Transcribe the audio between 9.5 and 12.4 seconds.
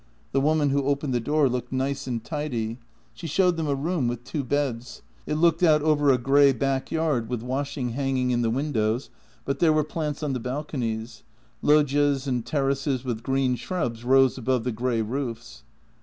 there were plants on the balconies; loggias